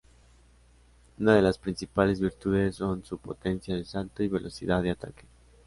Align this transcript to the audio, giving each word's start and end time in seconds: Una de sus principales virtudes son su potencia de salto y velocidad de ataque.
Una 1.19 1.35
de 1.35 1.43
sus 1.47 1.59
principales 1.59 2.19
virtudes 2.19 2.75
son 2.75 3.05
su 3.05 3.19
potencia 3.19 3.75
de 3.75 3.85
salto 3.85 4.23
y 4.23 4.29
velocidad 4.29 4.81
de 4.81 4.89
ataque. 4.89 5.25